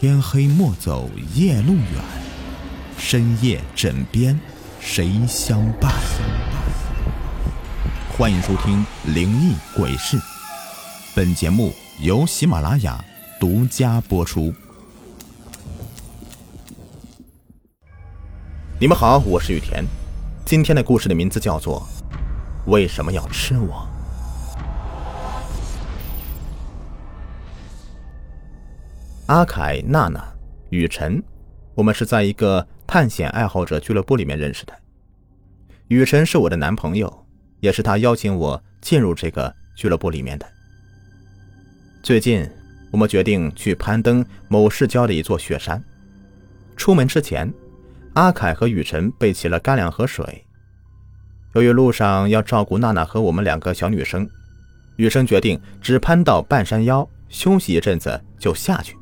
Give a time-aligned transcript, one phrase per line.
[0.00, 1.84] 天黑莫走夜路远，
[2.96, 4.38] 深夜枕边
[4.78, 5.92] 谁相伴？
[8.16, 10.16] 欢迎收听《灵异鬼事》，
[11.16, 13.04] 本节目由喜马拉雅
[13.40, 14.54] 独家播出。
[18.78, 19.84] 你们好，我是雨田。
[20.44, 21.84] 今天的故事的名字叫做
[22.70, 23.84] 《为什么要吃我》。
[29.28, 30.26] 阿凯、娜娜、
[30.70, 31.22] 雨辰，
[31.74, 34.72] 我们是在一个探险爱好者俱乐部里面认识的。
[35.88, 37.26] 雨辰是我的男朋友，
[37.60, 40.46] 也是他邀请我进入这个俱乐部里面的。
[42.02, 42.48] 最近，
[42.90, 45.82] 我们决定去攀登某市郊的一座雪山。
[46.74, 47.52] 出门之前，
[48.14, 50.42] 阿凯和雨辰备齐了干粮和水。
[51.52, 54.26] 由于路上要照顾娜娜和我们两个小女生，
[54.96, 58.96] 雨生决定只攀到半山腰休息一阵子就下去。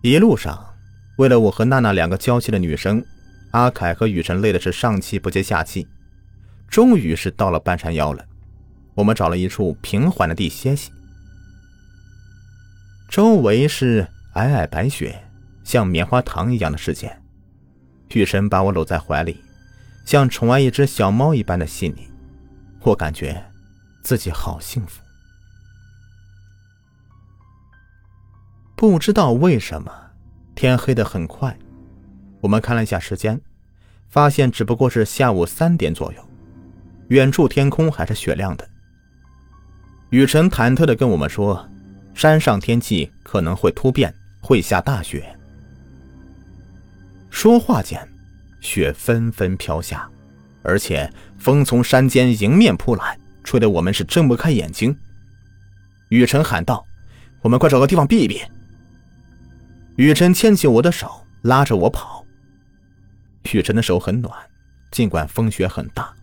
[0.00, 0.64] 一路上，
[1.16, 3.04] 为了我和娜娜两个娇气的女生，
[3.50, 5.88] 阿凯和雨辰累的是上气不接下气。
[6.68, 8.24] 终于是到了半山腰了，
[8.94, 10.92] 我们找了一处平缓的地歇息。
[13.08, 15.20] 周围是皑皑白雪，
[15.64, 17.18] 像棉花糖一样的世界。
[18.14, 19.42] 雨辰把我搂在怀里，
[20.04, 22.08] 像宠爱一只小猫一般的细腻，
[22.82, 23.44] 我感觉
[24.02, 25.00] 自己好幸福。
[28.78, 29.92] 不知道为什么，
[30.54, 31.58] 天黑的很快。
[32.40, 33.40] 我们看了一下时间，
[34.08, 36.28] 发现只不过是下午三点左右。
[37.08, 38.64] 远处天空还是雪亮的。
[40.10, 41.68] 雨辰忐忑的跟我们说
[42.14, 45.36] ：“山上天气可能会突变，会下大雪。”
[47.30, 48.08] 说话间，
[48.60, 50.08] 雪纷纷飘下，
[50.62, 54.96] 而且风从山间迎面扑来，吹得我们是睁不开眼睛。
[56.10, 56.86] 雨辰喊道
[57.42, 58.40] ：“我们快找个地方避一避。”
[59.98, 61.10] 雨辰牵起我的手，
[61.42, 62.24] 拉着我跑。
[63.52, 64.32] 雨辰的手很暖，
[64.92, 66.14] 尽管风雪很大。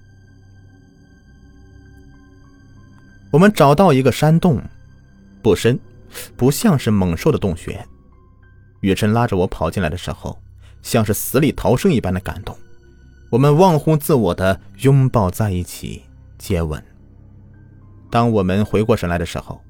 [3.32, 4.64] 我们找到一个山洞，
[5.42, 5.78] 不深，
[6.38, 7.86] 不像是猛兽的洞穴。
[8.80, 10.42] 雨辰拉着我跑进来的时候，
[10.82, 12.58] 像是死里逃生一般的感动。
[13.30, 16.02] 我们忘乎自我的拥抱在一起，
[16.38, 16.82] 接吻。
[18.10, 19.62] 当我们回过神来的时候，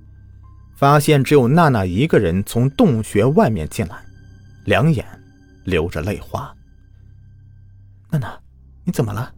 [0.76, 3.96] 发现只有娜娜一个人从洞穴外面进来，
[4.66, 5.06] 两眼
[5.64, 6.54] 流着泪花。
[8.12, 8.40] 娜娜，
[8.84, 9.34] 你怎么了？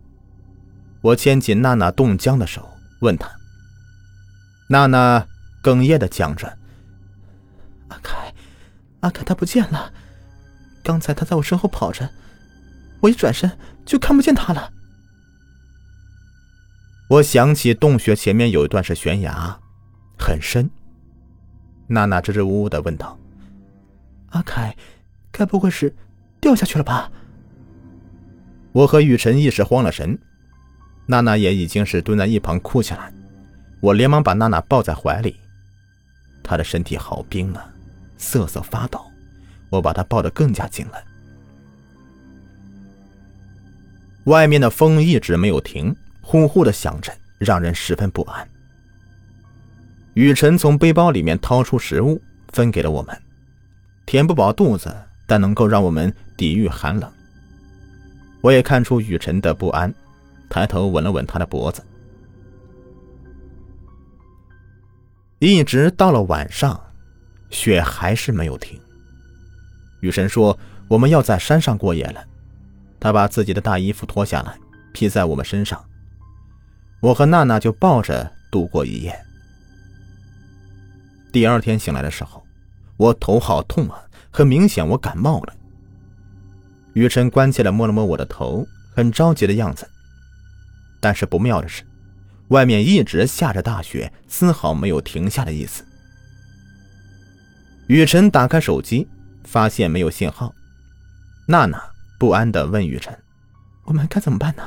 [1.02, 2.68] 我牵起娜娜冻僵的手，
[3.02, 3.30] 问她。
[4.70, 5.26] 娜娜
[5.64, 6.58] 哽咽的讲着
[7.90, 8.34] ：“阿凯，
[9.02, 9.94] 阿凯他不见了，
[10.84, 12.09] 刚才他在我身后跑着，
[13.00, 13.50] 我一转身
[13.86, 14.74] 就看不见他了。”
[17.09, 19.58] 我想起洞穴前面有一段是悬崖，
[20.20, 20.70] 很深。
[21.88, 23.18] 娜娜支支吾吾的问道
[24.30, 24.75] ：“阿凯，
[25.31, 25.96] 该不会是
[26.40, 27.09] 掉下去了吧？”
[28.74, 30.18] 我和雨辰一时慌了神，
[31.06, 33.12] 娜娜也已经是蹲在一旁哭起来。
[33.80, 35.40] 我连忙把娜娜抱在怀里，
[36.44, 37.74] 她的身体好冰啊，
[38.18, 39.02] 瑟瑟发抖。
[39.70, 41.03] 我把她抱得更加紧了。
[44.26, 48.47] 外面的风一直没有停，呼呼的响着，让人十分不安。
[50.17, 53.16] 雨辰从背包里面掏出食物，分给了我们，
[54.07, 54.91] 填不饱肚子，
[55.28, 57.07] 但能够让我们抵御寒冷。
[58.41, 59.94] 我也看出雨辰的不安，
[60.50, 61.83] 抬头吻了吻他的脖子。
[65.38, 66.81] 一直到了晚上，
[67.51, 68.75] 雪还是没有停。
[69.99, 70.57] 雨神说
[70.89, 72.25] ：“我们要在山上过夜了。”
[72.99, 74.57] 他把自己的大衣服脱下来
[74.94, 75.79] 披在我们身上，
[77.01, 79.16] 我和娜娜就抱着度过一夜。
[81.32, 82.44] 第二天醒来的时候，
[82.98, 84.02] 我头好痛啊，
[84.32, 85.54] 很明显我感冒了。
[86.94, 88.66] 雨辰关切地摸了摸我的头，
[88.96, 89.88] 很着急的样子。
[91.00, 91.84] 但是不妙的是，
[92.48, 95.85] 外面一直下着大雪，丝毫没有停下的意思。
[97.88, 99.08] 雨辰打开手机，
[99.44, 100.53] 发现没有信号。
[101.47, 101.82] 娜娜
[102.18, 103.16] 不安的问雨辰
[103.85, 104.64] ：“我们该怎么办呢？”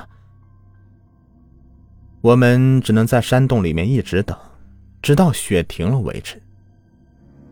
[2.22, 4.38] 我们只能在山洞里面一直等，
[5.02, 6.40] 直到雪停了为止。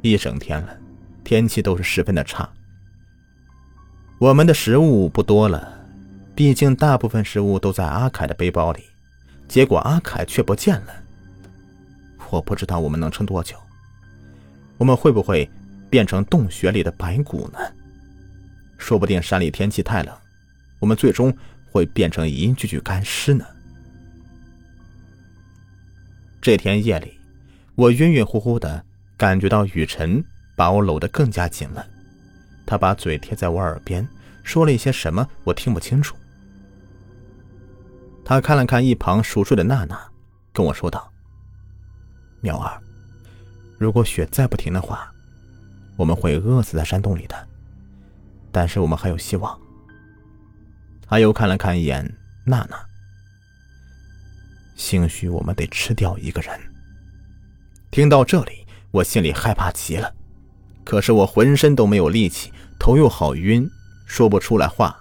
[0.01, 0.79] 一整天了，
[1.25, 2.49] 天气都是十分的差。
[4.19, 5.79] 我们的食物不多了，
[6.35, 8.85] 毕竟大部分食物都在阿凯的背包里，
[9.49, 10.95] 结果阿凯却不见了。
[12.31, 13.57] 我不知道我们能撑多久，
[14.77, 15.49] 我们会不会
[15.91, 17.59] 变成洞穴里的白骨呢？
[18.77, 20.15] 说不定山里天气太冷，
[20.79, 21.37] 我们最终
[21.71, 23.45] 会变成一具具干尸呢。
[26.41, 27.19] 这天夜里，
[27.75, 28.85] 我晕晕乎乎的。
[29.19, 30.25] 感觉到雨辰
[30.57, 31.87] 把我搂得更加紧了。
[32.65, 34.09] 他把嘴贴在我耳边，
[34.45, 36.17] 说了一些什么，我听不清楚。
[38.25, 40.01] 他看了看一旁熟睡的娜娜，
[40.53, 41.13] 跟我说道
[42.41, 42.81] ：“苗儿，
[43.79, 44.81] 如果雪再不停的。
[44.81, 45.13] 话，
[45.97, 47.49] 我们会饿死在山洞里的。
[48.53, 49.59] 但是我们还有希望。”
[51.09, 52.05] 他又看了看一眼
[52.45, 52.79] 娜娜，
[54.77, 56.61] 兴许我们得吃掉一个人。
[57.91, 60.13] 听到这里，我心里害怕极了，
[60.85, 63.69] 可是我浑身都没有力气，头又好晕，
[64.07, 64.97] 说不出来话。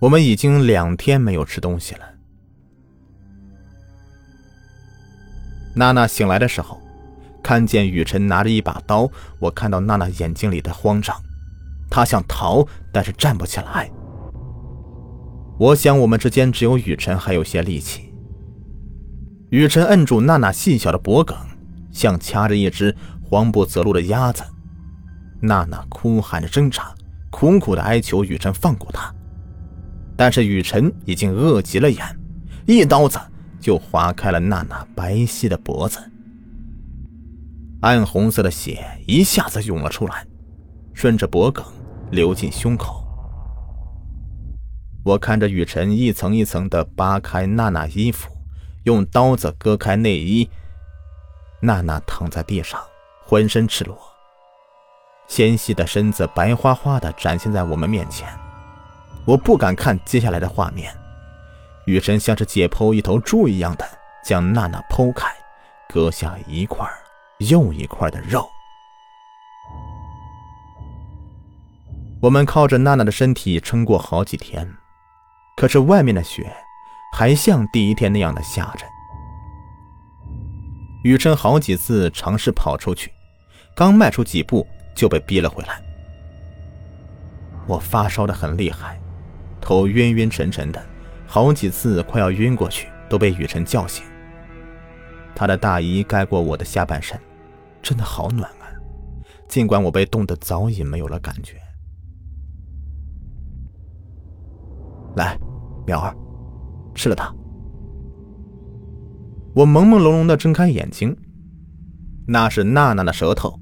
[0.00, 2.00] 我们已经两天没有吃东西了。
[5.74, 6.80] 娜娜醒来的时候，
[7.42, 11.14] 看见雨辰拿着一把刀，我看到娜娜眼睛里的慌张，
[11.90, 13.90] 她想逃，但是站不起来。
[15.58, 18.12] 我想，我们之间只有雨辰还有些力气。
[19.50, 21.36] 雨辰摁住娜娜细小的脖颈，
[21.94, 24.42] 像掐着一只慌不择路的鸭子。
[25.40, 26.94] 娜娜哭喊着挣扎，
[27.30, 29.14] 苦苦的哀求雨辰放过她。
[30.16, 32.04] 但是雨辰已经饿急了眼，
[32.66, 33.18] 一刀子
[33.60, 35.98] 就划开了娜娜白皙的脖子。
[37.80, 40.26] 暗红色的血一下子涌了出来，
[40.92, 41.62] 顺着脖颈
[42.10, 43.04] 流进胸口。
[45.04, 48.30] 我看着雨辰一层一层的扒开娜娜衣服，
[48.84, 50.48] 用刀子割开内衣。
[51.64, 52.78] 娜娜躺在地上，
[53.24, 53.98] 浑身赤裸，
[55.26, 58.28] 纤细的身子白花花的展现在我们面前。
[59.24, 60.94] 我不敢看接下来的画面，
[61.86, 63.88] 雨神像是解剖一头猪一样的
[64.22, 65.34] 将娜娜剖开，
[65.88, 66.86] 割下一块
[67.38, 68.46] 又一块的肉。
[72.20, 74.70] 我们靠着娜娜的身体撑过好几天。
[75.56, 76.54] 可是外面的雪
[77.14, 78.84] 还像第一天那样的下着。
[81.04, 83.12] 雨辰好几次尝试跑出去，
[83.76, 85.78] 刚迈出几步就被逼了回来。
[87.66, 88.98] 我发烧的很厉害，
[89.60, 90.82] 头晕晕沉沉的，
[91.26, 94.02] 好几次快要晕过去，都被雨辰叫醒。
[95.34, 97.20] 他的大衣盖过我的下半身，
[97.82, 98.64] 真的好暖啊！
[99.46, 101.60] 尽管我被冻得早已没有了感觉。
[105.16, 105.38] 来，
[105.86, 106.16] 苗儿，
[106.94, 107.30] 吃了它。
[109.54, 111.16] 我朦朦胧胧的睁开眼睛，
[112.26, 113.60] 那是娜娜的舌头，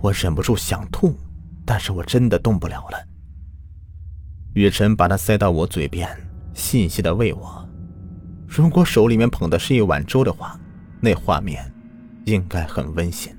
[0.00, 1.16] 我忍不住想吐，
[1.64, 2.98] 但是我真的动不了了。
[4.52, 6.08] 雨辰把它塞到我嘴边，
[6.54, 7.68] 细细的喂我。
[8.46, 10.56] 如果手里面捧的是一碗粥的话，
[11.00, 11.68] 那画面
[12.26, 13.34] 应该很温馨。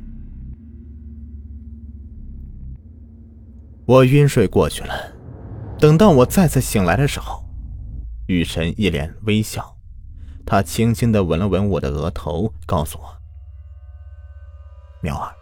[3.86, 4.94] 我晕睡过去了，
[5.80, 7.42] 等到我再次醒来的时候。
[8.28, 9.75] 雨辰一脸微笑，
[10.46, 13.18] 他轻轻的吻了吻我的额头，告诉我
[15.02, 15.34] ：“苗儿，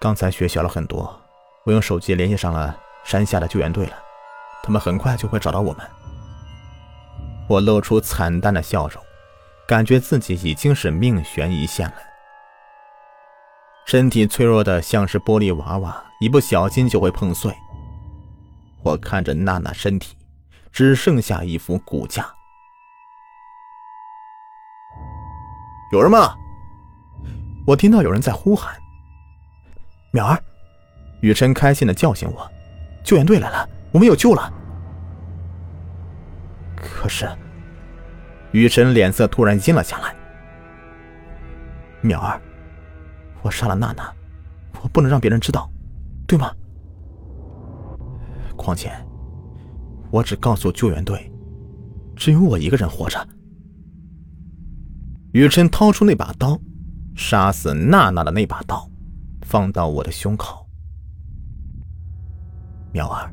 [0.00, 1.20] 刚才雪小了很多，
[1.64, 3.94] 我用手机联系上了山下的救援队了，
[4.62, 5.86] 他们很快就会找到我们。”
[7.48, 9.02] 我露出惨淡的笑容，
[9.66, 11.96] 感觉自己已经是命悬一线了，
[13.86, 17.52] 身体脆弱的像是玻璃娃娃，一不小心就会碰碎。
[18.82, 20.16] 我看着娜娜身体。
[20.72, 22.32] 只剩下一副骨架。
[25.92, 26.34] 有人吗？
[27.66, 28.74] 我听到有人在呼喊。
[30.12, 30.38] 淼儿，
[31.20, 32.48] 雨辰开心的叫醒我
[33.04, 34.52] ：“救援队来了，我们有救了。”
[36.76, 37.28] 可是，
[38.52, 40.14] 雨辰脸色突然阴了下来。
[42.02, 42.40] 淼儿，
[43.42, 44.12] 我杀了娜娜，
[44.82, 45.70] 我不能让别人知道，
[46.26, 46.52] 对吗？
[48.56, 48.92] 况且。
[50.12, 51.32] 我只告诉救援队，
[52.16, 53.24] 只有我一个人活着。
[55.32, 56.60] 雨辰掏出那把刀，
[57.14, 58.90] 杀死娜娜的那把刀，
[59.42, 60.68] 放到我的胸口。
[62.92, 63.32] 苗儿，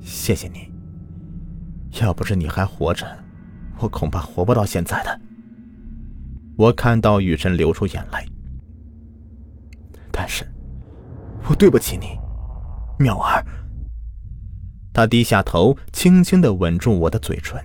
[0.00, 0.72] 谢谢你。
[2.00, 3.06] 要不是你还活着，
[3.78, 5.20] 我恐怕活不到现在的。
[6.56, 8.26] 我看到雨辰流出眼泪，
[10.10, 10.50] 但是，
[11.46, 12.18] 我对不起你，
[12.98, 13.44] 苗儿。
[14.94, 17.62] 他低下头，轻轻的吻住我的嘴唇，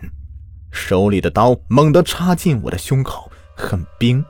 [0.71, 4.23] 手里的刀猛地插进我的胸口，很冰。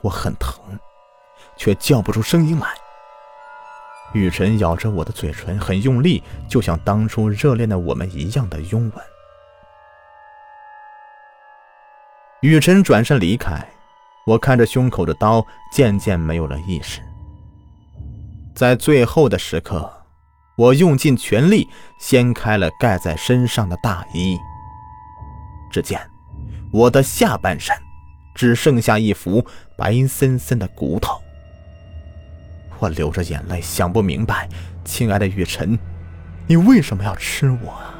[0.00, 0.58] 我很疼，
[1.56, 2.68] 却叫不出声音来。
[4.14, 9.04] 雨辰咬着我的嘴唇，很用力，就像当初热恋的我们一样的拥吻。
[12.40, 13.66] 雨辰转身离开，
[14.26, 17.00] 我看着胸口的刀，渐渐没有了意识。
[18.54, 19.98] 在最后的时刻。
[20.54, 21.66] 我用尽全力
[21.98, 24.38] 掀开了盖在身上的大衣，
[25.72, 25.98] 只见
[26.70, 27.74] 我的下半身
[28.34, 29.44] 只剩下一副
[29.76, 31.20] 白森森的骨头。
[32.78, 34.48] 我流着眼泪，想不明白，
[34.84, 35.78] 亲爱的雨辰，
[36.46, 37.94] 你为什么要吃我啊？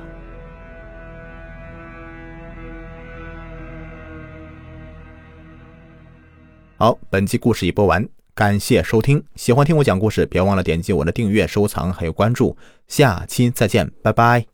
[6.79, 9.23] 好，本期故事已播完，感谢收听。
[9.37, 12.57] 喜欢听我讲故事，别忘了点击我的订阅、收藏还有关注。
[12.89, 14.52] 下期再见，拜拜。